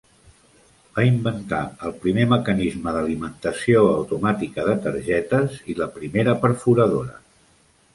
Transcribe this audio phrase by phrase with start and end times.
[0.95, 7.21] Va inventar el primer mecanisme d'alimentació automàtica de targetes i la primera perforadora.